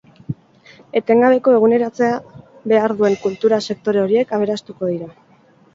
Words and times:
Etengabeko 0.99 1.53
eguneratzea 1.59 2.17
behar 2.73 2.97
duen 3.03 3.19
kultura 3.27 3.63
sektore 3.71 4.07
horiek 4.07 4.37
aberastuko 4.41 4.93
dira. 4.95 5.17